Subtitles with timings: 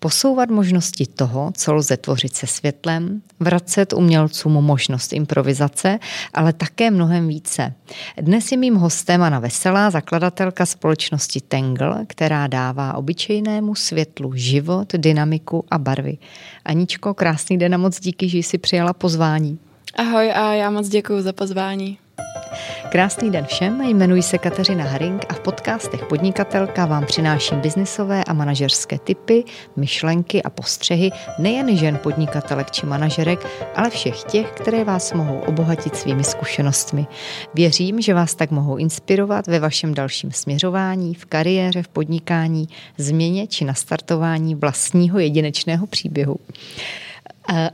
[0.00, 5.98] posouvat možnosti toho, co lze tvořit se světlem, vracet umělcům možnost improvizace,
[6.34, 7.74] ale také mnohem více.
[8.20, 15.64] Dnes je mým hostem Anna Veselá, zakladatelka společnosti Tangle, která dává obyčejnému světlu život, dynamiku
[15.70, 16.18] a barvy.
[16.64, 19.58] Aničko, krásný den a moc díky, že jsi přijala pozvání.
[19.94, 21.98] Ahoj a já moc děkuji za pozvání.
[22.90, 28.32] Krásný den všem, jmenuji se Kateřina Haring a v podcastech Podnikatelka vám přináším biznisové a
[28.32, 29.44] manažerské typy,
[29.76, 33.46] myšlenky a postřehy nejen žen podnikatelek či manažerek,
[33.76, 37.06] ale všech těch, které vás mohou obohatit svými zkušenostmi.
[37.54, 42.68] Věřím, že vás tak mohou inspirovat ve vašem dalším směřování, v kariéře, v podnikání,
[42.98, 46.36] změně či nastartování vlastního jedinečného příběhu.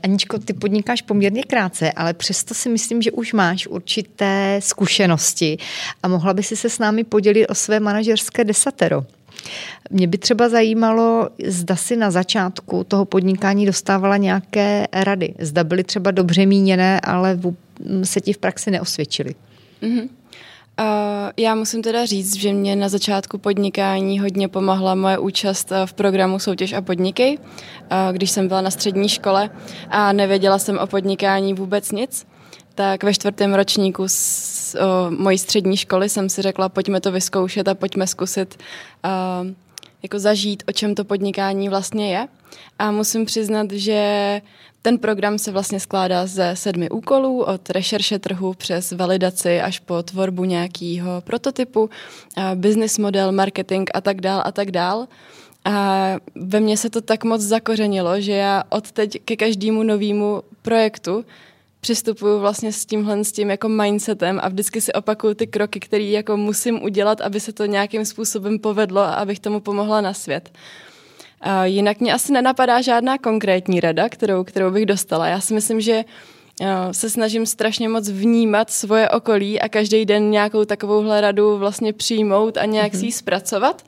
[0.03, 5.59] Aničko, ty podnikáš poměrně krátce, ale přesto si myslím, že už máš určité zkušenosti
[6.03, 9.05] a mohla by si se s námi podělit o své manažerské desatero.
[9.91, 15.35] Mě by třeba zajímalo, zda si na začátku toho podnikání dostávala nějaké rady.
[15.39, 17.41] Zda byly třeba dobře míněné, ale
[18.03, 19.35] se ti v praxi neosvědčily.
[19.83, 20.09] Mm-hmm.
[21.37, 26.39] Já musím teda říct, že mě na začátku podnikání hodně pomohla moje účast v programu
[26.39, 29.51] Soutěž a podniky, uh, když jsem byla na střední škole
[29.91, 32.27] a nevěděla jsem o podnikání vůbec nic.
[32.75, 37.69] Tak ve čtvrtém ročníku s, o, mojí střední školy jsem si řekla, pojďme to vyzkoušet
[37.69, 38.59] a pojďme zkusit
[39.05, 39.47] uh,
[40.03, 42.29] jako zažít, o čem to podnikání vlastně je.
[42.79, 44.41] A musím přiznat, že
[44.87, 50.03] ten program se vlastně skládá ze sedmi úkolů, od rešerše trhu přes validaci až po
[50.03, 51.91] tvorbu nějakého prototypu,
[52.55, 55.07] business model, marketing a tak dál a tak dál.
[55.65, 60.43] A ve mně se to tak moc zakořenilo, že já od teď ke každému novému
[60.63, 61.25] projektu
[61.81, 66.05] přistupuju vlastně s tímhle s tím jako mindsetem a vždycky si opakuju ty kroky, které
[66.05, 70.51] jako musím udělat, aby se to nějakým způsobem povedlo a abych tomu pomohla na svět.
[71.41, 75.27] A jinak mě asi nenapadá žádná konkrétní rada, kterou, kterou bych dostala.
[75.27, 76.05] Já si myslím, že
[76.93, 82.57] se snažím strašně moc vnímat svoje okolí a každý den nějakou takovouhle radu vlastně přijmout
[82.57, 83.01] a nějak mm-hmm.
[83.01, 83.83] si ji zpracovat.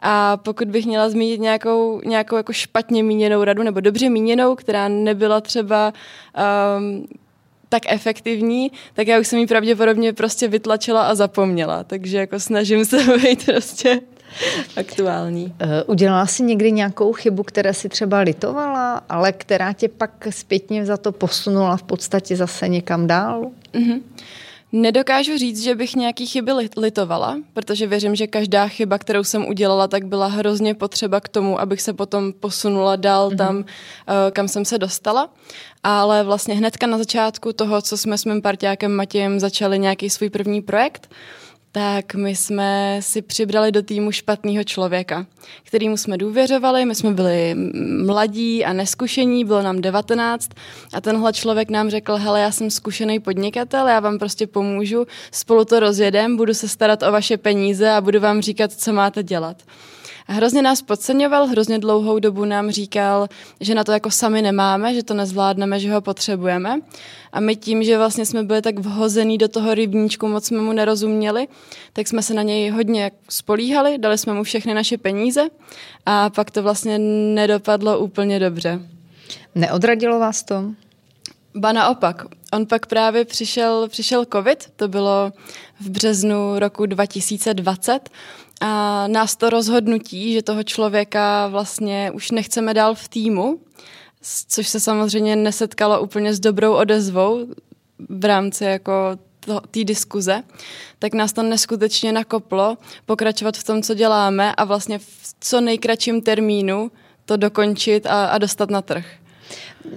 [0.00, 4.88] A pokud bych měla zmínit nějakou, nějakou jako špatně míněnou radu nebo dobře míněnou, která
[4.88, 5.92] nebyla třeba
[6.78, 7.06] um,
[7.68, 11.84] tak efektivní, tak já už jsem ji pravděpodobně prostě vytlačila a zapomněla.
[11.84, 14.00] Takže jako snažím se být prostě
[14.76, 15.54] aktuální.
[15.60, 20.86] Eh, udělala jsi někdy nějakou chybu, která si třeba litovala, ale která tě pak zpětně
[20.86, 23.50] za to posunula v podstatě zase někam dál?
[23.72, 24.00] Mm-hmm.
[24.74, 29.88] Nedokážu říct, že bych nějaký chyby litovala, protože věřím, že každá chyba, kterou jsem udělala,
[29.88, 33.36] tak byla hrozně potřeba k tomu, abych se potom posunula dál mm-hmm.
[33.36, 35.28] tam, eh, kam jsem se dostala.
[35.82, 40.30] Ale vlastně hnedka na začátku toho, co jsme s mým partiákem Matějem začali nějaký svůj
[40.30, 41.10] první projekt,
[41.72, 45.26] tak my jsme si přibrali do týmu špatného člověka,
[45.62, 47.54] kterýmu jsme důvěřovali, my jsme byli
[48.04, 50.50] mladí a neskušení, bylo nám 19
[50.94, 55.64] a tenhle člověk nám řekl, hele, já jsem zkušený podnikatel, já vám prostě pomůžu, spolu
[55.64, 59.56] to rozjedem, budu se starat o vaše peníze a budu vám říkat, co máte dělat.
[60.26, 63.28] A hrozně nás podceňoval, hrozně dlouhou dobu nám říkal,
[63.60, 66.80] že na to jako sami nemáme, že to nezvládneme, že ho potřebujeme.
[67.32, 70.72] A my tím, že vlastně jsme byli tak vhozený do toho rybníčku, moc jsme mu
[70.72, 71.48] nerozuměli,
[71.92, 75.48] tak jsme se na něj hodně spolíhali, dali jsme mu všechny naše peníze
[76.06, 76.98] a pak to vlastně
[77.34, 78.80] nedopadlo úplně dobře.
[79.54, 80.64] Neodradilo vás to?
[81.54, 82.24] Ba naopak.
[82.52, 85.32] On pak právě přišel, přišel covid, to bylo
[85.80, 88.10] v březnu roku 2020
[88.60, 93.60] a nás to rozhodnutí, že toho člověka vlastně už nechceme dál v týmu,
[94.48, 97.46] což se samozřejmě nesetkalo úplně s dobrou odezvou
[98.08, 98.92] v rámci jako
[99.70, 100.42] té diskuze,
[100.98, 106.22] tak nás to neskutečně nakoplo pokračovat v tom, co děláme a vlastně v co nejkratším
[106.22, 106.90] termínu
[107.24, 109.06] to dokončit a, a dostat na trh.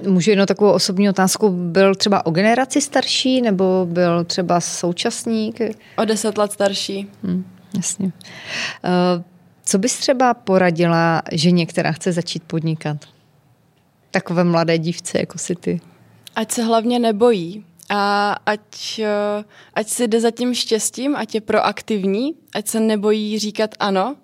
[0.08, 1.50] Můžu jednou takovou osobní otázku.
[1.50, 5.60] Byl třeba o generaci starší nebo byl třeba současník?
[5.98, 7.10] O deset let starší.
[7.24, 7.46] Hmm.
[7.76, 8.12] Jasně.
[8.84, 9.24] Eh,
[9.64, 12.98] co bys třeba poradila ženě, která chce začít podnikat?
[14.12, 15.82] Takové mladé dívce, jako si ty.
[16.36, 19.44] Ať se hlavně nebojí a ať, eh,
[19.74, 24.16] ať si jde za tím štěstím, ať je proaktivní, ať se nebojí říkat ano.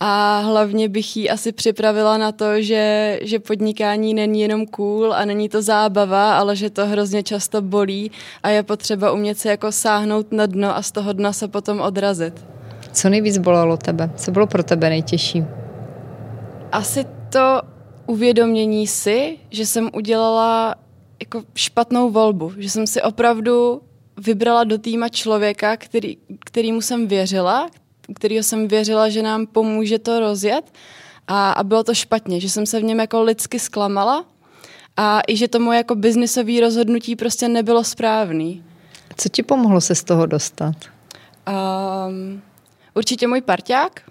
[0.00, 5.24] A hlavně bych jí asi připravila na to, že, že podnikání není jenom cool a
[5.24, 8.10] není to zábava, ale že to hrozně často bolí
[8.42, 11.80] a je potřeba umět se jako sáhnout na dno a z toho dna se potom
[11.80, 12.46] odrazit.
[12.92, 14.10] Co nejvíc bolelo tebe?
[14.16, 15.44] Co bylo pro tebe nejtěžší?
[16.72, 17.60] Asi to
[18.06, 20.74] uvědomění si, že jsem udělala
[21.20, 23.82] jako špatnou volbu, že jsem si opravdu
[24.16, 27.70] vybrala do týma člověka, který, kterýmu jsem věřila,
[28.14, 30.72] kterýho jsem věřila, že nám pomůže to rozjet
[31.28, 34.24] a, a bylo to špatně, že jsem se v něm jako lidsky zklamala
[34.96, 38.64] a i že to moje jako biznisové rozhodnutí prostě nebylo správný.
[39.16, 40.74] Co ti pomohlo se z toho dostat?
[41.48, 42.42] Um,
[42.94, 44.02] určitě můj parťák,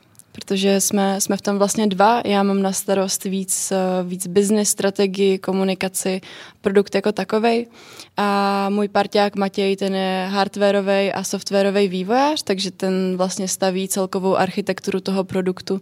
[0.42, 2.22] protože jsme, jsme v tom vlastně dva.
[2.26, 3.74] Já mám na starost víc,
[4.04, 6.22] víc business, strategii, komunikaci,
[6.62, 7.68] produkt jako takovej.
[8.18, 14.36] A můj parťák Matěj, ten je hardwareový a softwarový vývojář, takže ten vlastně staví celkovou
[14.36, 15.82] architekturu toho produktu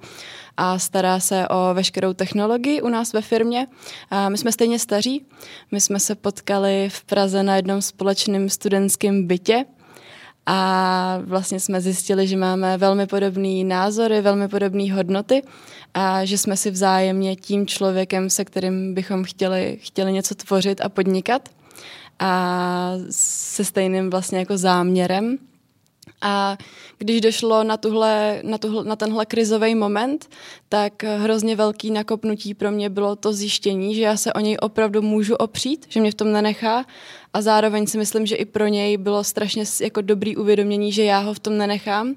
[0.57, 3.67] a stará se o veškerou technologii u nás ve firmě.
[4.09, 5.25] A my jsme stejně staří.
[5.71, 9.65] My jsme se potkali v Praze na jednom společném studentském bytě,
[10.45, 15.41] a vlastně jsme zjistili, že máme velmi podobné názory, velmi podobné hodnoty
[15.93, 20.89] a že jsme si vzájemně tím člověkem, se kterým bychom chtěli, chtěli něco tvořit a
[20.89, 21.49] podnikat
[22.19, 25.37] a se stejným vlastně jako záměrem.
[26.21, 26.57] A
[26.97, 30.29] když došlo na, tuhle, na, tuhle, na tenhle krizový moment,
[30.69, 35.01] tak hrozně velký nakopnutí pro mě bylo to zjištění, že já se o něj opravdu
[35.01, 36.85] můžu opřít, že mě v tom nenechá
[37.33, 41.19] a zároveň si myslím, že i pro něj bylo strašně jako dobrý uvědomění, že já
[41.19, 42.15] ho v tom nenechám.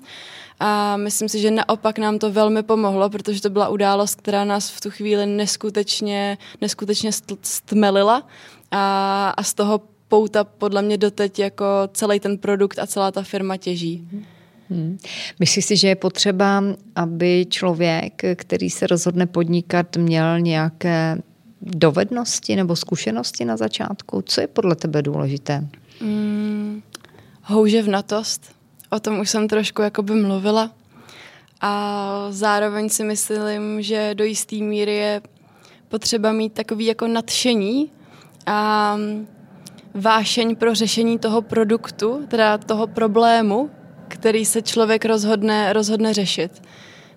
[0.60, 4.70] A myslím si, že naopak nám to velmi pomohlo, protože to byla událost, která nás
[4.70, 7.10] v tu chvíli neskutečně, neskutečně
[7.42, 8.26] stmelila
[8.70, 13.22] a, a z toho pouta podle mě doteď jako celý ten produkt a celá ta
[13.22, 14.08] firma těží.
[14.70, 14.98] Hmm.
[15.40, 16.62] Myslíš si, že je potřeba,
[16.96, 21.18] aby člověk, který se rozhodne podnikat, měl nějaké
[21.60, 24.22] dovednosti nebo zkušenosti na začátku?
[24.22, 25.68] Co je podle tebe důležité?
[26.00, 26.82] Hmm,
[27.42, 28.52] houževnatost.
[28.90, 30.70] O tom už jsem trošku jakoby mluvila.
[31.60, 35.22] A zároveň si myslím, že do jisté míry je
[35.88, 37.90] potřeba mít takový jako nadšení
[38.46, 38.96] a
[39.94, 43.70] vášeň pro řešení toho produktu, teda toho problému,
[44.08, 46.62] který se člověk rozhodne, rozhodne řešit.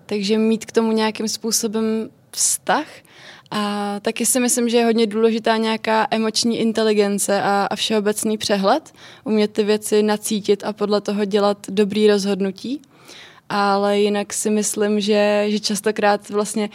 [0.06, 2.85] Takže mít k tomu nějakým způsobem vztah
[3.51, 8.94] a taky si myslím, že je hodně důležitá nějaká emoční inteligence a, a všeobecný přehled,
[9.24, 12.81] umět ty věci nacítit a podle toho dělat dobrý rozhodnutí.
[13.50, 16.69] Ale jinak si myslím, že, že častokrát vlastně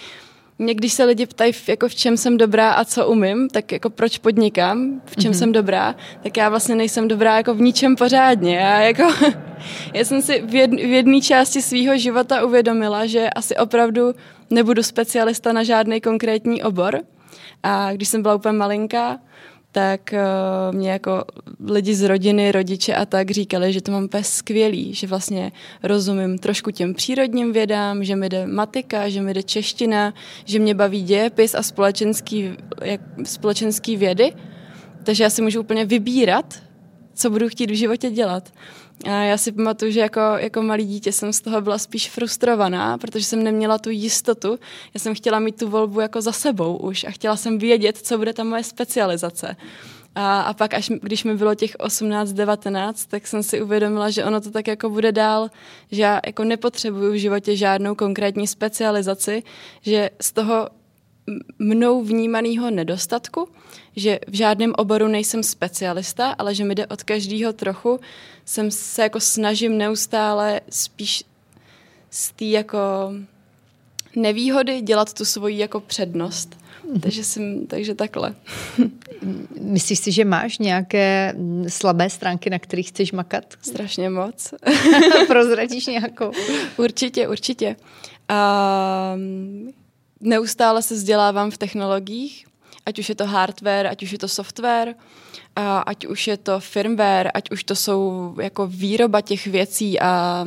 [0.58, 3.90] mě, když se lidi ptají, jako v čem jsem dobrá a co umím, tak jako
[3.90, 5.38] proč podnikám, v čem mm-hmm.
[5.38, 8.56] jsem dobrá, tak já vlastně nejsem dobrá jako v ničem pořádně.
[8.56, 9.02] Já, jako,
[9.94, 14.12] já jsem si v, jed, v jedné části svého života uvědomila, že asi opravdu
[14.50, 17.00] nebudu specialista na žádný konkrétní obor.
[17.62, 19.18] A když jsem byla úplně malinká,
[19.76, 21.24] tak uh, mě jako
[21.66, 25.52] lidi z rodiny, rodiče a tak říkali, že to mám úplně skvělý, že vlastně
[25.82, 30.14] rozumím trošku těm přírodním vědám, že mi jde matika, že mi jde čeština,
[30.44, 32.50] že mě baví dějepis a společenský,
[32.82, 34.32] jak, společenský vědy.
[35.04, 36.54] Takže já si můžu úplně vybírat,
[37.14, 38.52] co budu chtít v životě dělat.
[39.04, 43.24] Já si pamatuju, že jako, jako malý dítě jsem z toho byla spíš frustrovaná, protože
[43.24, 44.58] jsem neměla tu jistotu.
[44.94, 48.18] Já jsem chtěla mít tu volbu jako za sebou už a chtěla jsem vědět, co
[48.18, 49.56] bude ta moje specializace.
[50.14, 54.40] A, a pak, až když mi bylo těch 18-19, tak jsem si uvědomila, že ono
[54.40, 55.50] to tak jako bude dál,
[55.90, 59.42] že já jako nepotřebuju v životě žádnou konkrétní specializaci,
[59.82, 60.68] že z toho
[61.58, 63.48] mnou vnímaného nedostatku,
[63.96, 68.00] že v žádném oboru nejsem specialista, ale že mi jde od každého trochu,
[68.44, 71.24] jsem se jako snažím neustále spíš
[72.10, 72.78] z té jako
[74.16, 76.56] nevýhody dělat tu svoji jako přednost.
[76.86, 77.00] Mm-hmm.
[77.00, 78.34] Takže, jsem, takže takhle.
[79.60, 81.34] Myslíš si, že máš nějaké
[81.68, 83.44] slabé stránky, na kterých chceš makat?
[83.62, 84.54] Strašně moc.
[85.26, 86.32] Prozradíš nějakou?
[86.76, 87.76] Určitě, určitě.
[89.14, 89.72] Um,
[90.20, 92.46] neustále se vzdělávám v technologiích,
[92.86, 94.94] ať už je to hardware, ať už je to software,
[95.86, 100.44] ať už je to firmware, ať už to jsou jako výroba těch věcí a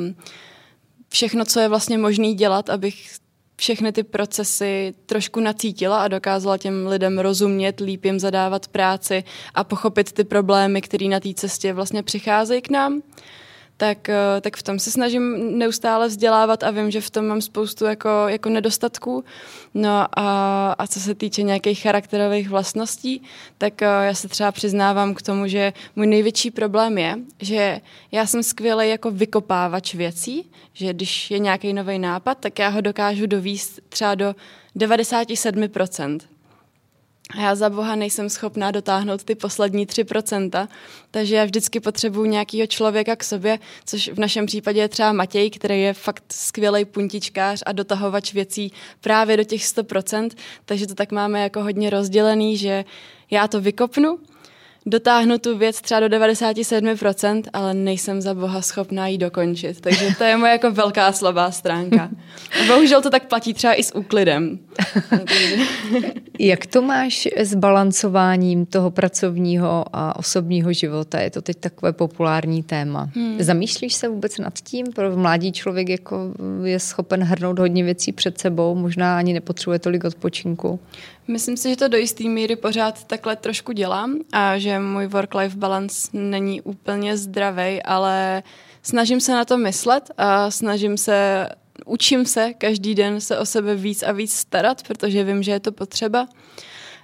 [1.10, 3.16] všechno, co je vlastně možné dělat, abych
[3.56, 9.24] všechny ty procesy trošku nacítila a dokázala těm lidem rozumět, líp jim zadávat práci
[9.56, 13.02] a pochopit ty problémy, které na té cestě vlastně přicházejí k nám
[13.80, 17.42] tak, eh, tak v tom se snažím neustále vzdělávat a vím, že v tom mám
[17.42, 19.24] spoustu jako, jako nedostatků.
[19.74, 23.24] No a, a co se týče nějakých charakterových vlastností,
[23.58, 27.82] tak eh, já se třeba přiznávám k tomu, že můj největší problém je, že
[28.12, 32.82] já jsem skvělý jako vykopávač věcí, že když je nějaký nový nápad, tak já ho
[32.82, 34.36] dokážu dovíst třeba do
[34.76, 36.20] 97%.
[37.38, 40.68] A já za boha nejsem schopná dotáhnout ty poslední 3%,
[41.12, 45.50] takže já vždycky potřebuju nějakého člověka k sobě, což v našem případě je třeba Matěj,
[45.50, 48.72] který je fakt skvělý puntičkář a dotahovač věcí
[49.02, 50.30] právě do těch 100%,
[50.66, 52.86] takže to tak máme jako hodně rozdělený, že
[53.32, 54.20] já to vykopnu,
[54.86, 59.82] dotáhnu tu věc třeba do 97%, ale nejsem za boha schopná ji dokončit.
[59.82, 62.10] Takže to je moje jako velká slabá stránka.
[62.62, 64.60] A bohužel to tak platí třeba i s úklidem.
[66.40, 71.20] Jak to máš s balancováním toho pracovního a osobního života?
[71.20, 73.10] Je to teď takové populární téma.
[73.16, 73.36] Hmm.
[73.40, 74.86] Zamýšlíš se vůbec nad tím?
[74.96, 76.34] Pro mladý člověk jako
[76.64, 80.80] je schopen hrnout hodně věcí před sebou, možná ani nepotřebuje tolik odpočinku.
[81.30, 85.58] Myslím si, že to do jisté míry pořád takhle trošku dělám a že můj work-life
[85.58, 88.44] balance není úplně zdravý, ale
[88.84, 91.50] snažím se na to myslet a snažím se,
[91.86, 95.60] učím se každý den se o sebe víc a víc starat, protože vím, že je
[95.60, 96.28] to potřeba.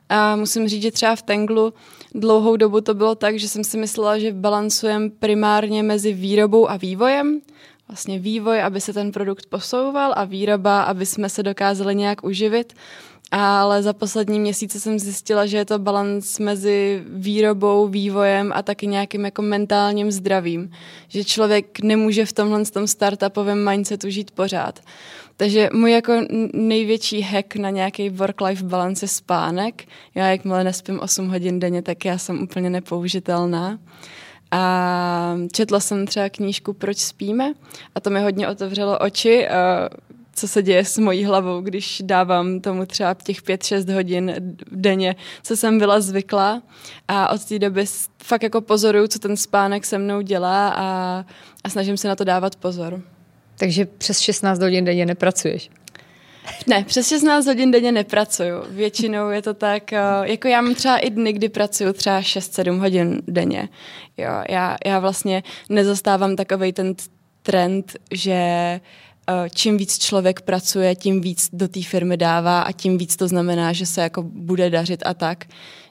[0.10, 1.74] A musím říct, že třeba v Tenglu
[2.16, 6.78] dlouhou dobu to bylo tak, že jsem si myslela, že balancujem primárně mezi výrobou a
[6.78, 7.42] vývojem.
[7.88, 12.74] Vlastně vývoj, aby se ten produkt posouval a výroba, aby jsme se dokázali nějak uživit
[13.38, 18.88] ale za poslední měsíce jsem zjistila, že je to balans mezi výrobou, vývojem a taky
[18.88, 20.72] nějakým jako mentálním zdravím.
[21.08, 24.80] Že člověk nemůže v tomhle tom startupovém mindsetu žít pořád.
[25.38, 26.14] Takže můj jako
[26.54, 29.84] největší hack na nějaký work-life balance je spánek.
[30.16, 33.80] Já jakmile nespím 8 hodin denně, tak já jsem úplně nepoužitelná.
[34.52, 37.54] A četla jsem třeba knížku Proč spíme
[37.96, 39.48] a to mi hodně otevřelo oči
[40.36, 44.36] co se děje s mojí hlavou, když dávám tomu třeba těch 5-6 hodin
[44.72, 46.62] denně, co jsem byla zvyklá.
[47.08, 47.86] A od té doby
[48.24, 51.26] fakt jako pozoruju, co ten spánek se mnou dělá a,
[51.64, 53.02] a snažím se na to dávat pozor.
[53.58, 55.70] Takže přes 16 hodin denně nepracuješ?
[56.68, 58.56] Ne, přes 16 hodin denně nepracuju.
[58.70, 62.80] Většinou je to tak, eh, jako já mám třeba i dny, kdy pracuju třeba 6-7
[62.80, 63.70] hodin denně.
[64.18, 66.96] Jo, já, já vlastně nezastávám takovej ten
[67.44, 68.42] trend, že
[68.74, 68.80] Eh,
[69.56, 73.74] čím víc člověk pracuje, tím víc do té firmy dává a tím víc to znamená,
[73.74, 75.46] že se jako bude dařit a tak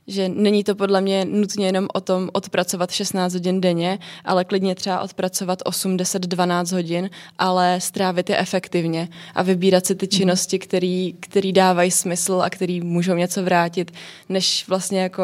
[0.06, 4.74] že není to podle mě nutně jenom o tom odpracovat 16 hodin denně, ale klidně
[4.74, 10.18] třeba odpracovat 8, 10, 12 hodin, ale strávit je efektivně a vybírat si ty mhm.
[10.18, 13.90] činnosti, který, který dávají smysl a který můžou něco vrátit,
[14.28, 15.22] než vlastně jako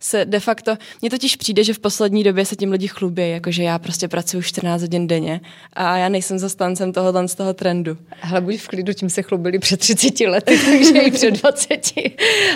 [0.00, 3.62] se de facto, mně totiž přijde, že v poslední době se tím lidi chlubí, jakože
[3.62, 5.40] já prostě pracuji 14 hodin denně
[5.72, 7.96] a já nejsem zastáncem tohohle z toho trendu.
[8.22, 11.92] Ale buď v klidu, tím se chlubili před 30 lety, takže i před 20.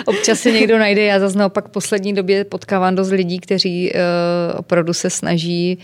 [0.05, 3.99] Občas se někdo najde, já zase naopak fakt poslední době potkávám dost lidí, kteří uh,
[4.59, 5.77] opravdu se snaží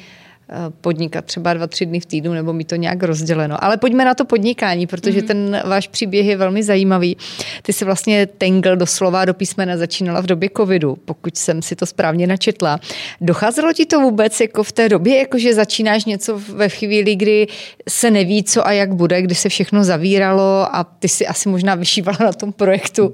[0.50, 3.63] eh, podnikat třeba dva, tři dny v týdnu nebo mi to nějak rozděleno.
[3.63, 5.27] Ale pojďme na to podnikání, protože mm-hmm.
[5.27, 7.17] ten váš příběh je velmi zajímavý.
[7.62, 11.86] Ty jsi vlastně Tangle doslova do písmena začínala v době covidu, pokud jsem si to
[11.86, 12.79] správně načetla.
[13.21, 17.48] Docházelo ti to vůbec jako v té době, jako že začínáš něco ve chvíli, kdy
[17.89, 21.75] se neví, co a jak bude, kdy se všechno zavíralo a ty si asi možná
[21.75, 23.13] vyšívala na tom projektu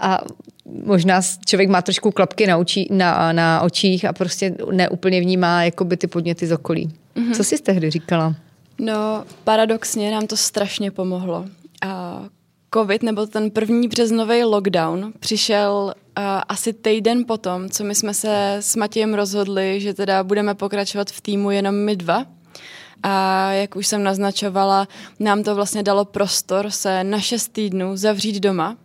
[0.00, 0.20] a
[0.84, 5.96] možná člověk má trošku klapky na, očí, na, na očích a prostě neúplně vnímá jakoby
[5.96, 6.92] ty podněty z okolí.
[7.16, 7.36] Mm-hmm.
[7.36, 8.34] Co jsi tehdy říkala?
[8.78, 11.44] No, paradoxně nám to strašně pomohlo.
[11.86, 12.22] A
[12.74, 18.56] COVID nebo ten první březnový lockdown přišel uh, asi týden potom, co my jsme se
[18.60, 22.26] s Matějem rozhodli, že teda budeme pokračovat v týmu jenom my dva.
[23.02, 24.88] A jak už jsem naznačovala,
[25.20, 28.76] nám to vlastně dalo prostor se na šest týdnů zavřít doma,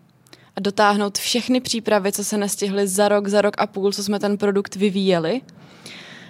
[0.55, 4.19] a dotáhnout všechny přípravy, co se nestihly za rok, za rok a půl, co jsme
[4.19, 5.41] ten produkt vyvíjeli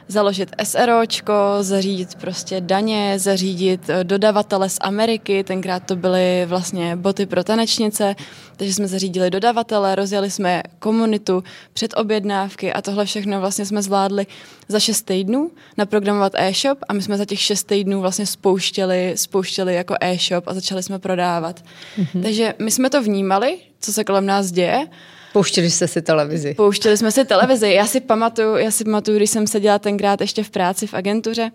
[0.08, 7.25] založit SROčko, zařídit prostě daně, zařídit eh, dodavatele z Ameriky, tenkrát to byly vlastně boty
[7.25, 8.15] pro tanečnice,
[8.58, 14.27] takže jsme zařídili dodavatele, rozjeli jsme komunitu, předobjednávky a tohle všechno vlastně jsme zvládli
[14.68, 19.75] za šest týdnů naprogramovat e-shop a my jsme za těch šest týdnů vlastně spouštěli, spouštěli
[19.75, 21.63] jako e-shop a začali jsme prodávat.
[21.98, 22.24] Mm-hmm.
[22.24, 24.88] Takže my jsme to vnímali, co se kolem nás děje
[25.34, 26.54] Pouštěli jste si televizi.
[26.54, 27.74] Pouštěli jsme si televizi.
[27.74, 31.52] Já si pamatuju, já si pamatuju, když jsem seděla tenkrát ještě v práci v agentuře,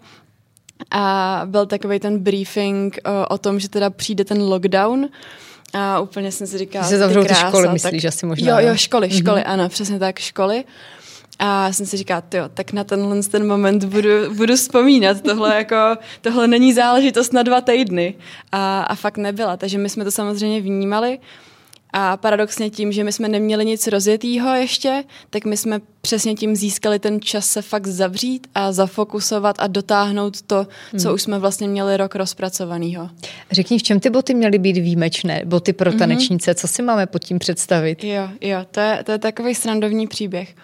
[0.91, 5.09] a byl takový ten briefing o, o tom, že teda přijde ten lockdown.
[5.75, 8.61] A úplně jsem si říkala, že se zavřou ty školy, myslíš asi možná.
[8.61, 9.17] Jo, jo, školy, mhm.
[9.17, 9.53] školy, mm-hmm.
[9.53, 10.65] ano, přesně tak, školy.
[11.39, 15.21] A jsem si říkala, jo, tak na tenhle ten moment budu, budu vzpomínat.
[15.21, 15.77] Tohle, jako,
[16.21, 18.15] tohle není záležitost na dva týdny.
[18.53, 19.57] A, a fakt nebyla.
[19.57, 21.19] Takže my jsme to samozřejmě vnímali.
[21.93, 26.57] A paradoxně tím, že my jsme neměli nic rozjetýho ještě, tak my jsme přesně tím
[26.57, 30.67] získali ten čas se fakt zavřít a zafokusovat a dotáhnout to,
[30.99, 31.15] co hmm.
[31.15, 33.11] už jsme vlastně měli rok rozpracovaného.
[33.51, 35.43] Řekni, v čem ty boty měly být výjimečné?
[35.45, 35.99] Boty pro mhm.
[35.99, 36.61] tanečnice, mm-hmm.
[36.61, 38.05] co si máme pod tím představit?
[38.05, 40.55] Jo, jo, to je, to je takový srandovní příběh.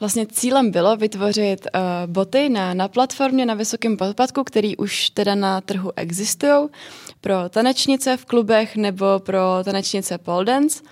[0.00, 1.80] Vlastně cílem bylo vytvořit uh,
[2.12, 6.68] boty na, na platformě na vysokém podpadku, který už teda na trhu existují
[7.20, 10.82] pro tanečnice v klubech nebo pro tanečnice pole dance.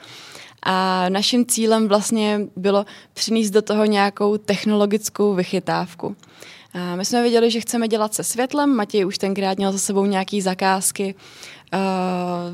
[0.63, 6.17] A naším cílem vlastně bylo přinést do toho nějakou technologickou vychytávku.
[6.73, 8.77] A my jsme věděli, že chceme dělat se světlem.
[8.77, 11.15] Matěj už tenkrát měl za sebou nějaké zakázky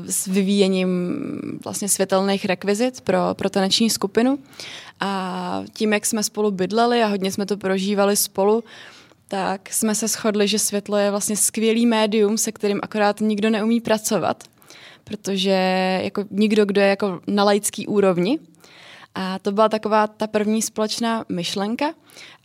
[0.07, 0.89] s vyvíjením
[1.63, 4.39] vlastně světelných rekvizit pro, pro taneční skupinu.
[4.99, 8.63] A tím, jak jsme spolu bydleli a hodně jsme to prožívali spolu,
[9.27, 13.81] tak jsme se shodli, že světlo je vlastně skvělý médium, se kterým akorát nikdo neumí
[13.81, 14.43] pracovat,
[15.03, 18.39] protože jako nikdo, kdo je jako na laický úrovni.
[19.15, 21.93] A to byla taková ta první společná myšlenka.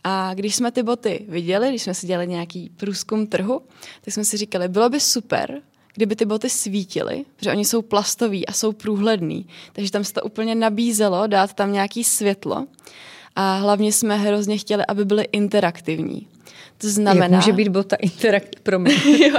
[0.03, 3.61] A když jsme ty boty viděli, když jsme si dělali nějaký průzkum trhu,
[4.01, 5.61] tak jsme si říkali, bylo by super,
[5.93, 10.21] kdyby ty boty svítily, protože oni jsou plastoví a jsou průhledný, takže tam se to
[10.21, 12.67] úplně nabízelo dát tam nějaký světlo
[13.35, 16.27] a hlavně jsme hrozně chtěli, aby byly interaktivní.
[16.77, 17.23] To znamená...
[17.25, 18.93] Jak může být bota interakt pro mě?
[19.27, 19.37] jo.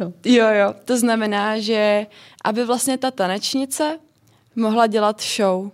[0.00, 0.12] No.
[0.24, 0.74] jo, jo.
[0.84, 2.06] To znamená, že
[2.44, 3.98] aby vlastně ta tanečnice
[4.56, 5.70] mohla dělat show.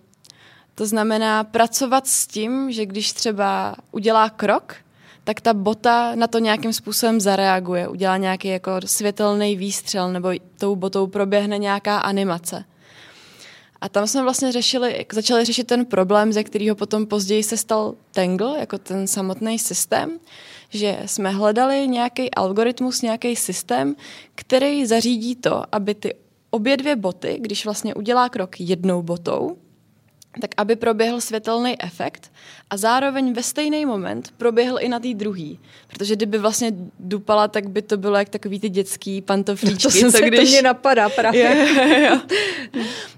[0.75, 4.76] To znamená pracovat s tím, že když třeba udělá krok,
[5.25, 10.28] tak ta bota na to nějakým způsobem zareaguje, udělá nějaký jako světelný výstřel nebo
[10.59, 12.64] tou botou proběhne nějaká animace.
[13.81, 17.95] A tam jsme vlastně řešili, začali řešit ten problém, ze kterého potom později se stal
[18.12, 20.19] Tangle, jako ten samotný systém,
[20.71, 23.97] že jsme hledali nějaký algoritmus, nějaký systém,
[24.35, 26.14] který zařídí to, aby ty
[26.50, 29.57] obě dvě boty, když vlastně udělá krok jednou botou,
[30.40, 32.32] tak aby proběhl světelný efekt
[32.70, 35.58] a zároveň ve stejný moment proběhl i na té druhý.
[35.86, 39.82] Protože kdyby vlastně dupala, tak by to bylo jak takový ty dětský pantoflíčky.
[39.84, 40.40] To, jsem co se, když...
[40.40, 41.40] to mě napadá právě.
[41.40, 42.20] Je,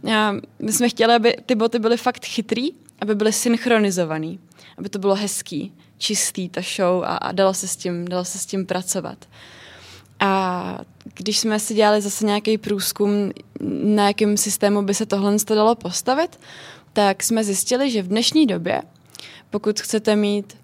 [0.03, 2.71] je, A my jsme chtěli, aby ty boty byly fakt chytrý,
[3.01, 4.39] aby byly synchronizovaný,
[4.79, 8.39] aby to bylo hezký, čistý ta show a, a dalo, se s tím, dalo se
[8.39, 9.19] s tím pracovat.
[10.21, 10.79] A
[11.15, 13.33] když jsme si dělali zase nějaký průzkum,
[13.83, 16.39] na jakém systému by se tohle dalo postavit,
[16.97, 18.83] tak jsme zjistili, že v dnešní době,
[19.51, 20.57] pokud chcete mít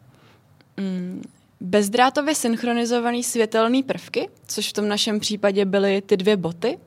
[0.77, 1.23] mm,
[1.61, 6.79] bezdrátově synchronizovaný světelný prvky, což v tom našem případě byly ty dvě boty,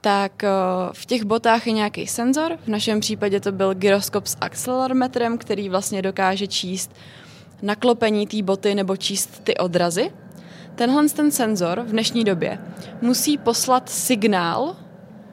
[0.00, 0.44] tak
[0.92, 2.58] v těch botách je nějaký senzor.
[2.64, 6.94] V našem případě to byl gyroskop s akcelerometrem, který vlastně dokáže číst
[7.62, 10.10] naklopení té boty nebo číst ty odrazy.
[10.74, 12.58] Tenhle ten senzor v dnešní době
[13.00, 14.76] musí poslat signál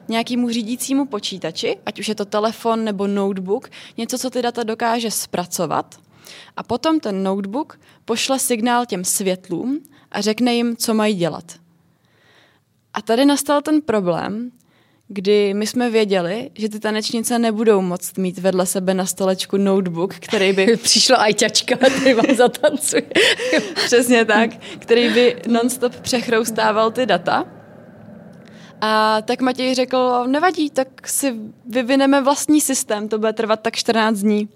[0.08, 5.10] nějakému řídícímu počítači, ať už je to telefon nebo notebook, něco, co ty data dokáže
[5.10, 5.94] zpracovat.
[6.56, 9.80] A potom ten notebook pošle signál těm světlům
[10.12, 11.44] a řekne jim, co mají dělat.
[12.94, 14.50] A tady nastal ten problém,
[15.08, 20.14] kdy my jsme věděli, že ty tanečnice nebudou moct mít vedle sebe na stolečku notebook,
[20.14, 20.76] který by...
[20.82, 23.02] Přišla ajťačka, který vám zatancuje.
[23.74, 27.46] Přesně tak, který by nonstop přechroustával ty data.
[28.80, 31.34] A tak Matěj řekl, nevadí, tak si
[31.66, 34.48] vyvineme vlastní systém, to bude trvat tak 14 dní.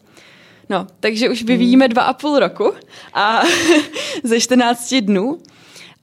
[0.71, 1.93] No, takže už vyvíjíme hmm.
[1.93, 2.73] dva a půl roku
[3.15, 3.43] a
[4.25, 5.39] ze 14 dnů.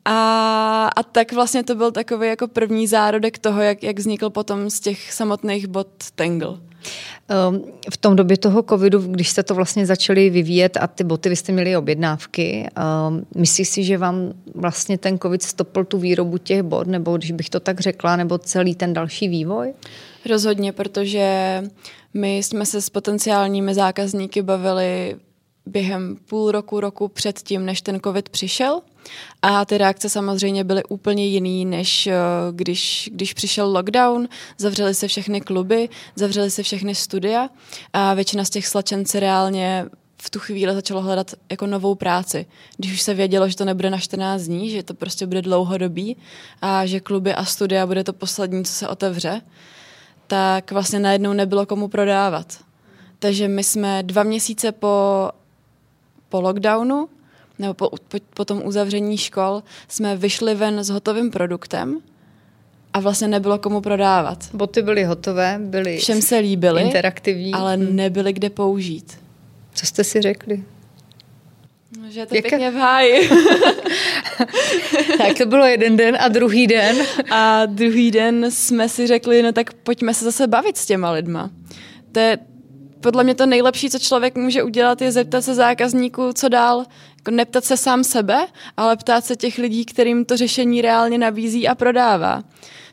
[0.06, 4.70] A, a tak vlastně to byl takový jako první zárodek toho, jak, jak vznikl potom
[4.70, 6.58] z těch samotných bot Tangle.
[7.30, 11.30] Ehm, v tom době toho covidu, když jste to vlastně začali vyvíjet a ty boty,
[11.30, 16.38] vy jste měli objednávky, ehm, myslíš si, že vám vlastně ten covid stopl tu výrobu
[16.38, 19.74] těch bot, nebo když bych to tak řekla, nebo celý ten další vývoj?
[20.30, 21.64] Rozhodně, protože
[22.14, 25.16] my jsme se s potenciálními zákazníky bavili
[25.66, 28.82] během půl roku, roku před tím, než ten covid přišel.
[29.42, 32.16] A ty reakce samozřejmě byly úplně jiný, než eh,
[32.52, 37.50] když, když přišel lockdown, zavřely se všechny kluby, zavřely se všechny studia
[37.94, 39.86] a většina z těch slačen se reálně
[40.22, 42.46] v tu chvíli začalo hledat jako novou práci.
[42.78, 46.18] Když už se vědělo, že to nebude na 14 dní, že to prostě bude dlouhodobý
[46.62, 49.42] a že kluby a studia bude to poslední, co se otevře,
[50.28, 52.58] tak vlastně najednou nebylo komu prodávat.
[53.20, 55.30] Takže my jsme dva měsíce po,
[56.36, 57.10] po lockdownu
[57.60, 62.00] nebo po, po, po tom uzavření škol jsme vyšli ven s hotovým produktem
[62.94, 64.50] a vlastně nebylo komu prodávat.
[64.54, 67.54] Boty byly hotové, byly Všem se líbily, interaktivní.
[67.54, 67.96] ale hmm.
[67.96, 69.20] nebyly kde použít.
[69.74, 70.64] Co jste si řekli?
[72.02, 72.50] No, že je to Jaká...
[72.50, 73.30] pěkně v háji.
[75.18, 76.96] tak to bylo jeden den a druhý den.
[77.32, 81.50] a druhý den jsme si řekli, no tak pojďme se zase bavit s těma lidma.
[82.12, 82.38] To je
[83.06, 86.86] podle mě to nejlepší, co člověk může udělat, je zeptat se zákazníků, co dál,
[87.18, 91.68] jako neptat se sám sebe, ale ptát se těch lidí, kterým to řešení reálně nabízí
[91.68, 92.44] a prodává.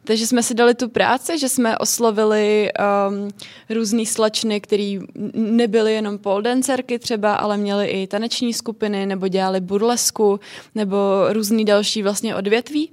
[0.04, 3.30] Takže jsme si dali tu práci, že jsme oslovili um,
[3.70, 4.98] různé slečny, které
[5.34, 10.40] nebyly jenom poldancerky třeba, ale měly i taneční skupiny, nebo dělali burlesku,
[10.74, 10.96] nebo
[11.28, 12.92] různý další vlastně odvětví.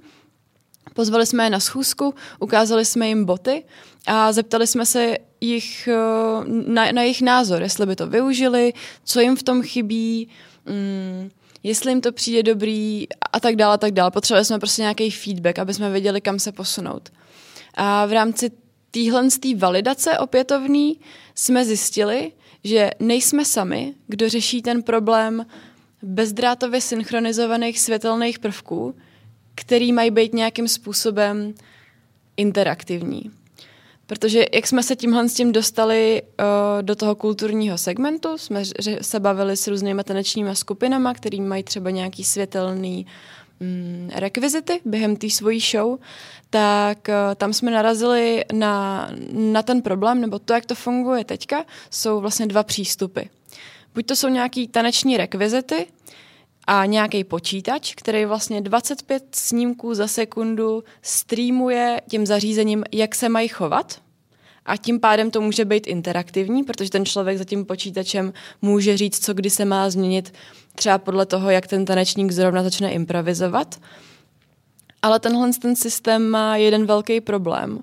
[0.94, 3.64] Pozvali jsme je na schůzku, ukázali jsme jim boty
[4.06, 8.72] a zeptali jsme se, jich, eh, na, na jejich názor, jestli by to využili,
[9.04, 10.28] co jim v tom chybí,
[10.66, 11.30] mm,
[11.62, 14.10] jestli jim to přijde dobrý a tak dále, tak dále.
[14.10, 17.12] Potřebovali jsme prostě nějaký feedback, aby jsme věděli, kam se posunout.
[17.74, 18.50] A v rámci
[18.90, 21.00] téhle validace opětovný
[21.34, 22.32] jsme zjistili,
[22.64, 25.46] že nejsme sami, kdo řeší ten problém
[26.02, 28.94] bezdrátově synchronizovaných světelných prvků,
[29.54, 31.54] který mají být nějakým způsobem
[32.36, 33.30] interaktivní.
[34.10, 36.46] Protože jak jsme se tímhle s tím dostali uh,
[36.82, 38.62] do toho kulturního segmentu, jsme
[39.00, 43.06] se bavili s různými tanečními skupinami, který mají třeba nějaký světelný
[43.60, 45.98] mm, rekvizity během té svojí show,
[46.50, 51.64] tak uh, tam jsme narazili na, na ten problém, nebo to, jak to funguje teďka,
[51.90, 53.20] jsou vlastně dva přístupy.
[53.94, 55.86] Buď to jsou nějaký taneční rekvizity,
[56.72, 63.48] a nějaký počítač, který vlastně 25 snímků za sekundu streamuje tím zařízením, jak se mají
[63.48, 64.00] chovat.
[64.66, 69.24] A tím pádem to může být interaktivní, protože ten člověk za tím počítačem může říct,
[69.24, 70.32] co kdy se má změnit,
[70.74, 73.80] třeba podle toho, jak ten tanečník zrovna začne improvizovat.
[75.02, 77.82] Ale tenhle ten systém má jeden velký problém.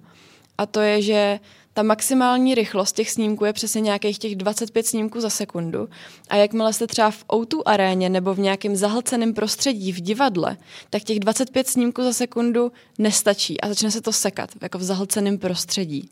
[0.57, 1.39] A to je, že
[1.77, 5.89] ta maximální rychlost těch snímků je přesně nějakých těch 25 snímků za sekundu.
[6.29, 10.57] A jakmile jste třeba v O2 aréně nebo v nějakém zahlceném prostředí v divadle,
[10.89, 15.37] tak těch 25 snímků za sekundu nestačí a začne se to sekat, jako v zahlceném
[15.37, 16.09] prostředí.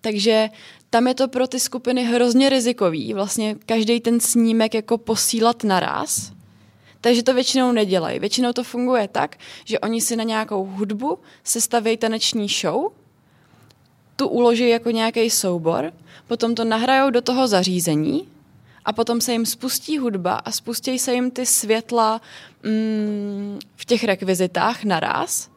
[0.00, 0.48] Takže
[0.90, 6.32] tam je to pro ty skupiny hrozně rizikový, vlastně každý ten snímek jako posílat naraz,
[7.00, 8.18] takže to většinou nedělají.
[8.18, 12.92] Většinou to funguje tak, že oni si na nějakou hudbu sestaví taneční show,
[14.18, 15.92] tu uloží jako nějaký soubor,
[16.26, 18.28] potom to nahrajou do toho zařízení
[18.84, 22.20] a potom se jim spustí hudba a spustí se jim ty světla
[22.62, 25.48] mm, v těch rekvizitách naraz,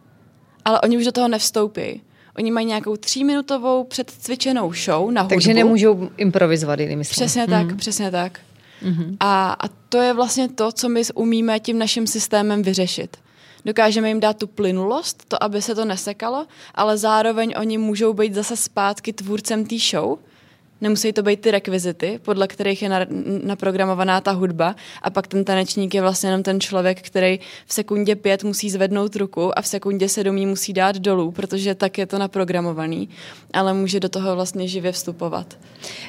[0.65, 2.01] ale oni už do toho nevstoupí.
[2.37, 5.35] Oni mají nějakou tříminutovou předcvičenou show na hudbu.
[5.35, 7.15] Takže nemůžou improvizovat, jinými slovy.
[7.15, 7.77] Přesně tak, mm.
[7.77, 8.39] přesně tak.
[8.83, 9.17] Mm-hmm.
[9.19, 13.17] A, a to je vlastně to, co my umíme tím naším systémem vyřešit.
[13.65, 18.33] Dokážeme jim dát tu plynulost, to, aby se to nesekalo, ale zároveň oni můžou být
[18.33, 20.17] zase zpátky tvůrcem té show,
[20.81, 23.07] Nemusí to být ty rekvizity, podle kterých je
[23.43, 28.15] naprogramovaná ta hudba a pak ten tanečník je vlastně jenom ten člověk, který v sekundě
[28.15, 32.05] pět musí zvednout ruku a v sekundě sedm ji musí dát dolů, protože tak je
[32.05, 33.09] to naprogramovaný,
[33.53, 35.57] ale může do toho vlastně živě vstupovat.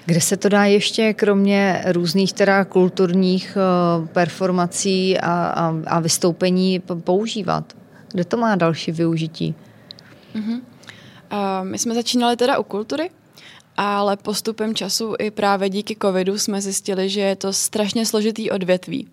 [0.07, 6.83] Kde se to dá ještě kromě různých teda kulturních uh, performací a, a, a vystoupení
[7.05, 7.73] používat?
[8.13, 9.55] Kde to má další využití?
[10.35, 10.61] Uh-huh.
[11.33, 13.11] Uh, my jsme začínali teda u kultury,
[13.83, 19.09] ale postupem času i právě díky covidu jsme zjistili, že je to strašně složitý odvětví.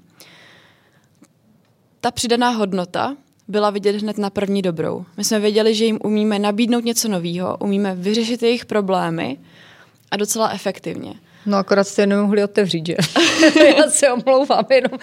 [2.01, 3.15] Ta přidaná hodnota
[3.47, 5.05] byla vidět hned na první dobrou.
[5.17, 9.37] My jsme věděli, že jim umíme nabídnout něco nového, umíme vyřešit jejich problémy
[10.11, 11.13] a docela efektivně.
[11.49, 12.95] No akorát jste nemohli otevřít, že?
[13.77, 14.99] Já se omlouvám, jenom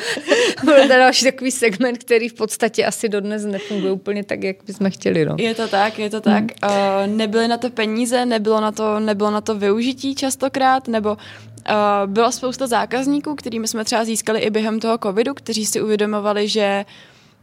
[0.65, 4.91] byl to další takový segment, který v podstatě asi dodnes nefunguje úplně tak, jak bychom
[4.91, 5.25] chtěli.
[5.25, 5.37] No.
[5.39, 6.45] Je to tak, je to tak.
[6.65, 7.11] Hmm.
[7.11, 11.17] Uh, nebyly na to peníze, nebylo na to, nebylo na to využití častokrát, nebo uh,
[12.07, 16.85] byla spousta zákazníků, kterými jsme třeba získali i během toho covidu, kteří si uvědomovali, že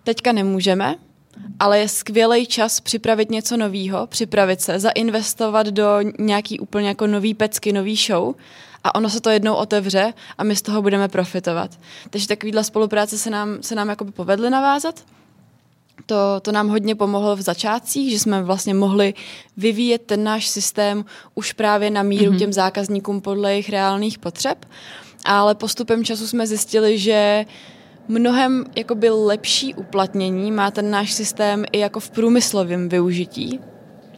[0.03, 0.95] teďka nemůžeme,
[1.59, 7.33] ale je skvělý čas připravit něco nového, připravit se, zainvestovat do nějaký úplně jako nový
[7.33, 8.35] pecky, nový show
[8.83, 11.79] a ono se to jednou otevře a my z toho budeme profitovat.
[12.09, 15.05] Takže takovýhle spolupráce se nám, se nám jakoby povedly navázat.
[16.05, 19.13] To, to nám hodně pomohlo v začátcích, že jsme vlastně mohli
[19.57, 22.39] vyvíjet ten náš systém už právě na míru mm-hmm.
[22.39, 24.65] těm zákazníkům podle jejich reálných potřeb.
[25.25, 27.45] Ale postupem času jsme zjistili, že
[28.07, 33.59] mnohem jakoby lepší uplatnění má ten náš systém i jako v průmyslovém využití,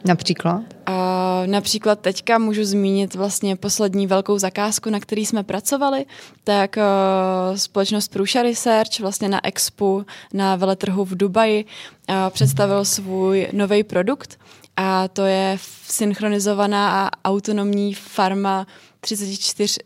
[0.05, 0.74] Například?
[0.85, 6.05] A například teďka můžu zmínit vlastně poslední velkou zakázku, na který jsme pracovali,
[6.43, 13.47] tak uh, společnost Prusha Research vlastně na Expo na veletrhu v Dubaji uh, představil svůj
[13.51, 14.39] nový produkt
[14.77, 18.67] a to je synchronizovaná a autonomní farma
[18.99, 19.79] 34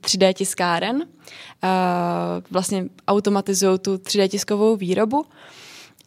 [0.00, 0.96] 3D tiskáren.
[0.96, 1.02] Uh,
[2.50, 5.24] vlastně automatizují tu 3D tiskovou výrobu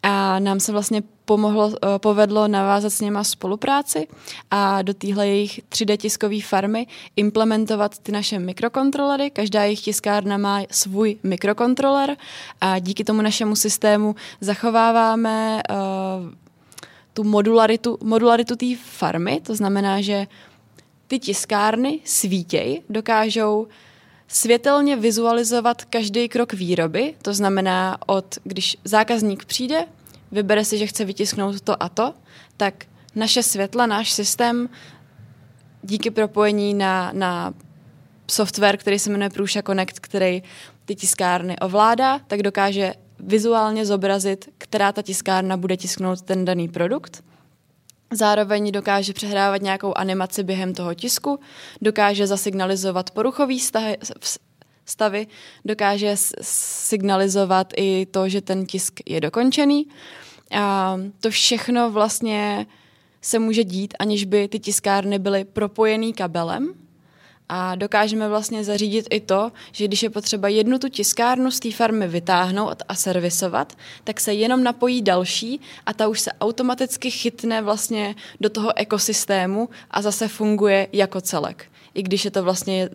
[0.02, 4.08] a nám se vlastně pomohlo, eh, povedlo navázat s něma spolupráci
[4.50, 9.30] a do téhle jejich 3D tiskové farmy implementovat ty naše mikrokontrolery.
[9.30, 12.16] Každá jejich tiskárna má svůj mikrokontroler
[12.60, 15.76] a díky tomu našemu systému zachováváme uh,
[17.14, 20.26] tu modularitu, modularitu té farmy, to znamená, že
[21.06, 23.66] ty tiskárny svítěj dokážou
[24.28, 29.84] světelně vizualizovat každý krok výroby, to znamená od, když zákazník přijde,
[30.32, 32.14] vybere si, že chce vytisknout to a to,
[32.56, 32.84] tak
[33.14, 34.68] naše světla, náš systém
[35.82, 37.54] díky propojení na, na
[38.30, 40.42] software, který se jmenuje Prusha Connect, který
[40.84, 47.24] ty tiskárny ovládá, tak dokáže vizuálně zobrazit, která ta tiskárna bude tisknout ten daný produkt.
[48.12, 51.40] Zároveň dokáže přehrávat nějakou animaci během toho tisku,
[51.82, 53.96] dokáže zasignalizovat poruchový stahy,
[54.84, 55.26] stavy,
[55.64, 59.86] dokáže signalizovat i to, že ten tisk je dokončený.
[60.50, 62.66] A to všechno vlastně
[63.22, 66.74] se může dít, aniž by ty tiskárny byly propojený kabelem,
[67.48, 71.72] a dokážeme vlastně zařídit i to, že když je potřeba jednu tu tiskárnu z té
[71.72, 73.72] farmy vytáhnout a servisovat,
[74.04, 79.68] tak se jenom napojí další a ta už se automaticky chytne vlastně do toho ekosystému
[79.90, 81.66] a zase funguje jako celek.
[81.94, 82.88] I když je to vlastně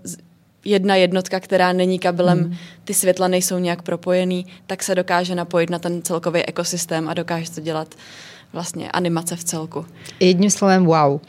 [0.66, 2.58] jedna jednotka, která není kabelem, hmm.
[2.84, 7.52] ty světla nejsou nějak propojený, tak se dokáže napojit na ten celkový ekosystém a dokáže
[7.52, 7.96] to dělat
[8.54, 9.86] vlastně animace v celku.
[10.20, 11.12] Jedním slovem wow.
[11.12, 11.20] Uh,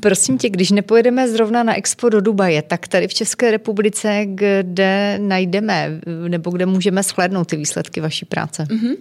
[0.00, 5.18] prosím tě, když nepojedeme zrovna na Expo do Dubaje, tak tady v České republice, kde
[5.22, 8.64] najdeme nebo kde můžeme shlédnout ty výsledky vaší práce?
[8.64, 8.96] Uh-huh.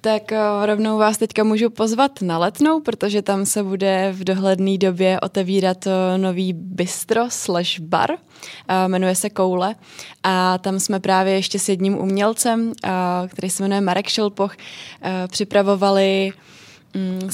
[0.00, 4.78] Tak uh, rovnou vás teďka můžu pozvat na letnou, protože tam se bude v dohledné
[4.78, 8.10] době otevírat uh, nový bistro slash bar,
[8.86, 9.74] jmenuje se Koule
[10.22, 12.72] a tam jsme právě ještě s jedním umělcem,
[13.28, 14.56] který se jmenuje Marek Šelpoch,
[15.30, 16.32] připravovali
[16.94, 17.30] mm,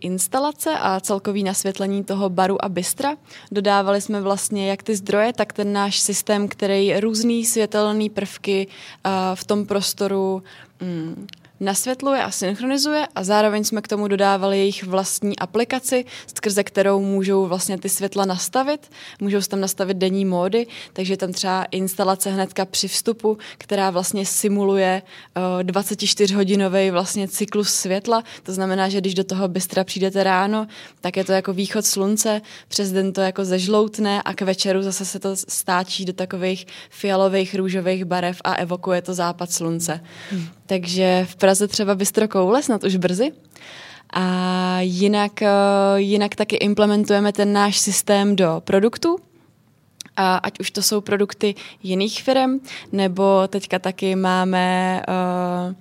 [0.00, 3.16] instalace a celkový nasvětlení toho baru a bystra.
[3.52, 9.12] Dodávali jsme vlastně jak ty zdroje, tak ten náš systém, který různý světelné prvky uh,
[9.34, 10.42] v tom prostoru
[10.80, 11.26] mm,
[11.60, 16.04] nasvětluje a synchronizuje a zároveň jsme k tomu dodávali jejich vlastní aplikaci,
[16.36, 18.90] skrze kterou můžou vlastně ty světla nastavit,
[19.20, 24.26] můžou se tam nastavit denní módy, takže tam třeba instalace hnedka při vstupu, která vlastně
[24.26, 25.02] simuluje
[25.36, 30.66] uh, 24-hodinový vlastně cyklus světla, to znamená, že když do toho bystra přijdete ráno,
[31.00, 35.04] tak je to jako východ slunce, přes den to jako zežloutne a k večeru zase
[35.04, 40.00] se to stáčí do takových fialových, růžových barev a evokuje to západ slunce.
[40.30, 40.46] Hmm.
[40.66, 43.32] Takže v Praze třeba Bystro Koule, snad už brzy.
[44.12, 45.48] A jinak, eh,
[45.96, 49.16] jinak taky implementujeme ten náš systém do produktů,
[50.16, 52.60] a ať už to jsou produkty jiných firm,
[52.92, 55.02] nebo teďka taky máme
[55.68, 55.74] uh,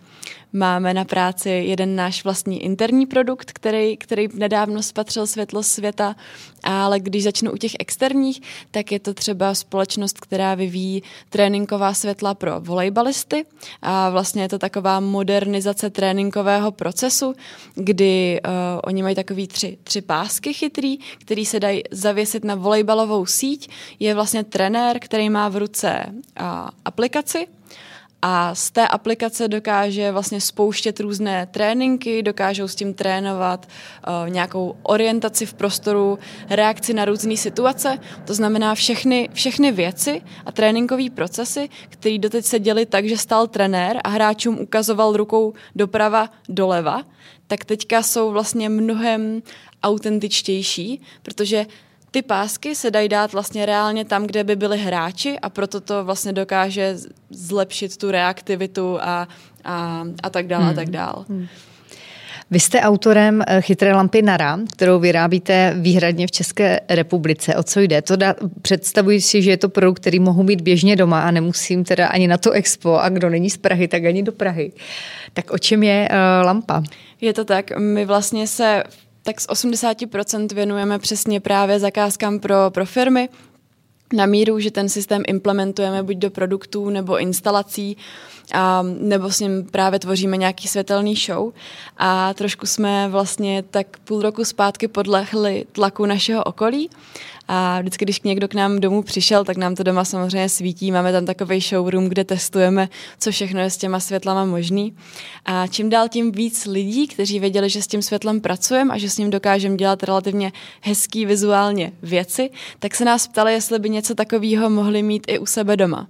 [0.56, 6.16] Máme na práci jeden náš vlastní interní produkt, který, který nedávno spatřil světlo světa,
[6.63, 12.34] ale když začnu u těch externích, tak je to třeba společnost, která vyvíjí tréninková světla
[12.34, 13.46] pro volejbalisty
[13.82, 17.34] a vlastně je to taková modernizace tréninkového procesu,
[17.76, 18.52] kdy uh,
[18.84, 23.70] oni mají takový tři, tři pásky chytrý, který se dají zavěsit na volejbalovou síť.
[24.00, 26.46] Je vlastně trenér, který má v ruce uh,
[26.86, 27.48] aplikaci,
[28.26, 34.76] a z té aplikace dokáže vlastně spouštět různé tréninky, dokážou s tím trénovat uh, nějakou
[34.84, 38.00] orientaci v prostoru, reakci na různé situace.
[38.26, 43.48] To znamená všechny, všechny věci a tréninkové procesy, které doteď se děly tak, že stál
[43.48, 47.04] trenér a hráčům ukazoval rukou doprava, doleva,
[47.48, 49.42] tak teďka jsou vlastně mnohem
[49.84, 51.66] autentičtější, protože
[52.13, 56.06] ty pásky se dají dát vlastně reálně tam, kde by byli hráči a proto to
[56.06, 56.95] vlastně dokáže
[57.30, 59.28] zlepšit tu reaktivitu a,
[59.63, 60.71] a, a tak dále hmm.
[60.71, 61.26] a tak dále.
[61.30, 61.47] Hmm.
[62.52, 67.56] Vy jste autorem eh, chytré lampy Nara, kterou vyrábíte výhradně v České republice.
[67.56, 68.02] O co jde?
[68.02, 71.84] To dá, představuji si, že je to produkt, který mohu mít běžně doma a nemusím
[71.84, 74.71] teda ani na to expo a kdo není z Prahy, tak ani do Prahy.
[75.34, 76.84] Tak o čem je uh, lampa?
[77.21, 78.84] Je to tak, my vlastně se
[79.24, 83.30] tak z 80% věnujeme přesně právě zakázkám pro, pro firmy,
[84.14, 87.98] na míru, že ten systém implementujeme buď do produktů nebo instalací,
[88.54, 91.54] a, nebo s ním právě tvoříme nějaký světelný show.
[91.98, 96.90] A trošku jsme vlastně tak půl roku zpátky podlehli tlaku našeho okolí
[97.48, 100.92] a vždycky, když někdo k nám domů přišel, tak nám to doma samozřejmě svítí.
[100.92, 104.96] Máme tam takový showroom, kde testujeme, co všechno je s těma světlama možný.
[105.46, 109.10] A čím dál tím víc lidí, kteří věděli, že s tím světlem pracujeme a že
[109.10, 110.52] s ním dokážeme dělat relativně
[110.82, 115.46] hezký vizuálně věci, tak se nás ptali, jestli by něco takového mohli mít i u
[115.46, 116.08] sebe doma.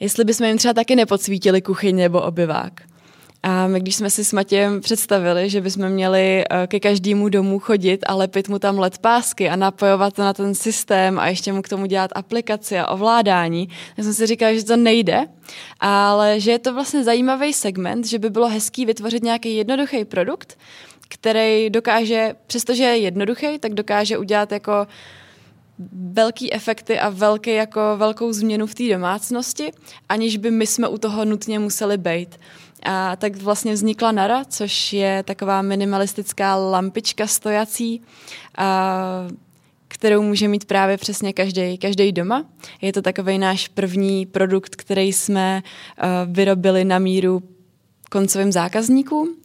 [0.00, 2.89] Jestli bychom jim třeba taky nepodsvítili kuchyň nebo obyvák.
[3.42, 7.58] A my, když jsme si s Matějem představili, že bychom měli eh, ke každému domu
[7.58, 11.52] chodit a lepit mu tam LED pásky a napojovat to na ten systém a ještě
[11.52, 15.26] mu k tomu dělat aplikaci a ovládání, tak jsem si říkala, že to nejde,
[15.80, 20.58] ale že je to vlastně zajímavý segment, že by bylo hezký vytvořit nějaký jednoduchý produkt,
[21.08, 24.86] který dokáže, přestože je jednoduchý, tak dokáže udělat jako
[25.92, 29.72] velký efekty a velký, jako velkou změnu v té domácnosti,
[30.08, 32.38] aniž by my jsme u toho nutně museli být.
[32.82, 38.02] A tak vlastně vznikla Nara, což je taková minimalistická lampička stojací,
[38.58, 39.28] a
[39.88, 42.44] kterou může mít právě přesně každý, každý doma.
[42.80, 47.42] Je to takový náš první produkt, který jsme uh, vyrobili na míru
[48.10, 49.36] koncovým zákazníkům.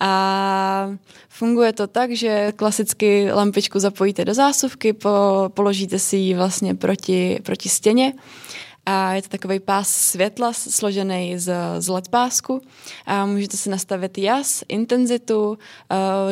[0.00, 0.96] A
[1.28, 5.10] funguje to tak, že klasicky lampičku zapojíte do zásuvky, po,
[5.54, 8.12] položíte si ji vlastně proti, proti stěně
[8.86, 12.60] a je to takový pás světla složený z, z LED pásku
[13.06, 15.56] a můžete si nastavit jas, intenzitu, uh,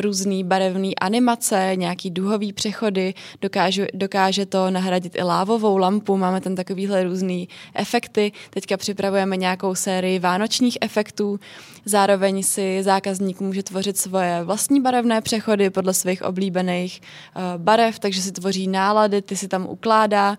[0.01, 6.55] různý barevný animace, nějaký duhový přechody, dokáže, dokáže to nahradit i lávovou lampu, máme tam
[6.55, 11.39] takovýhle různý efekty, teďka připravujeme nějakou sérii vánočních efektů,
[11.85, 18.21] zároveň si zákazník může tvořit svoje vlastní barevné přechody podle svých oblíbených uh, barev, takže
[18.21, 20.37] si tvoří nálady, ty si tam ukládá.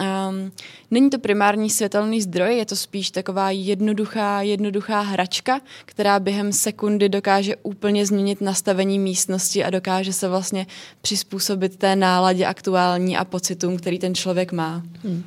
[0.00, 0.52] Um,
[0.90, 7.08] není to primární světelný zdroj, je to spíš taková jednoduchá, jednoduchá hračka, která během sekundy
[7.08, 10.66] dokáže úplně změnit nastavení místnosti a dokáže se vlastně
[11.00, 14.82] přizpůsobit té náladě aktuální a pocitům, který ten člověk má.
[15.04, 15.24] Hmm.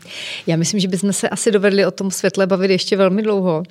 [0.48, 3.64] Já myslím, že bychom se asi dovedli o tom světle bavit ještě velmi dlouho.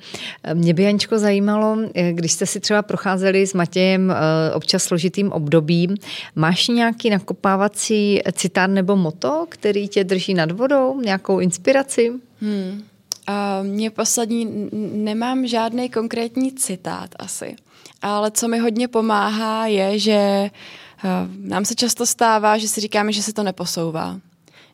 [0.53, 1.77] Mě by, Janičko, zajímalo,
[2.11, 5.95] když jste si třeba procházeli s Matějem eh, občas složitým obdobím,
[6.35, 12.11] máš nějaký nakopávací citát nebo moto, který tě drží nad vodou, nějakou inspiraci?
[12.41, 12.83] Hmm.
[13.29, 17.55] Uh, mě poslední nemám žádný konkrétní citát asi,
[18.01, 20.49] ale co mi hodně pomáhá je, že
[21.03, 21.09] uh,
[21.49, 24.19] nám se často stává, že si říkáme, že se to neposouvá.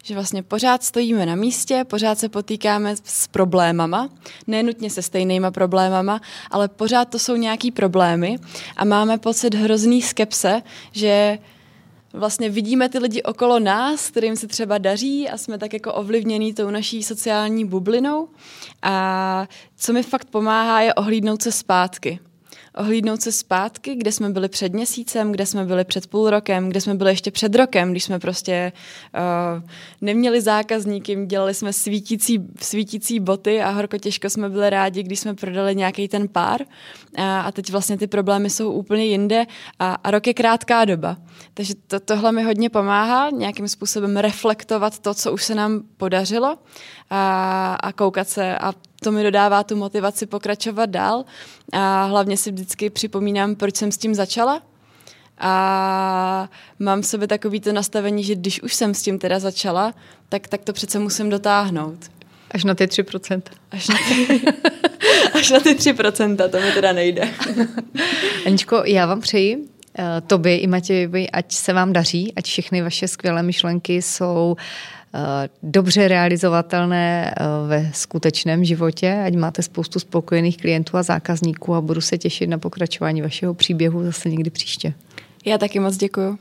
[0.03, 4.09] Že vlastně pořád stojíme na místě, pořád se potýkáme s problémama,
[4.47, 6.21] nenutně se stejnýma problémama,
[6.51, 8.39] ale pořád to jsou nějaký problémy
[8.77, 11.37] a máme pocit hrozný skepse, že
[12.13, 16.53] vlastně vidíme ty lidi okolo nás, kterým se třeba daří a jsme tak jako ovlivnění
[16.53, 18.27] tou naší sociální bublinou.
[18.81, 19.47] A
[19.77, 22.19] co mi fakt pomáhá, je ohlídnout se zpátky
[22.77, 26.81] ohlídnout se zpátky, kde jsme byli před měsícem, kde jsme byli před půl rokem, kde
[26.81, 28.71] jsme byli ještě před rokem, když jsme prostě
[29.15, 29.63] uh,
[30.01, 35.33] neměli zákazníky, dělali jsme svítící, svítící boty a horko těžko jsme byli rádi, když jsme
[35.33, 36.61] prodali nějaký ten pár
[37.17, 39.45] a, a teď vlastně ty problémy jsou úplně jinde
[39.79, 41.17] a, a rok je krátká doba.
[41.53, 46.57] Takže to, tohle mi hodně pomáhá nějakým způsobem reflektovat to, co už se nám podařilo
[47.09, 51.25] a, a koukat se a to mi dodává tu motivaci pokračovat dál
[51.71, 54.61] a hlavně si vždycky připomínám, proč jsem s tím začala
[55.37, 59.93] a mám v sobě takový to nastavení, že když už jsem s tím teda začala,
[60.29, 61.97] tak, tak to přece musím dotáhnout.
[62.51, 63.41] Až na ty 3%.
[63.71, 64.41] Až na ty,
[65.39, 67.29] až na ty 3%, to mi teda nejde.
[68.45, 69.57] Aničko, já vám přeji,
[69.99, 74.63] eh, tobě i Matějovi, ať se vám daří, ať všechny vaše skvělé myšlenky jsou uh,
[75.63, 82.01] dobře realizovatelné eh, ve skutečném životě, ať máte spoustu spokojených klientů a zákazníků a budu
[82.01, 84.93] se těšit na pokračování vašeho příběhu zase někdy příště.
[85.45, 86.37] Já taky moc děkuju.